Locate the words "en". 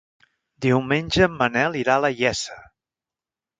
1.27-1.35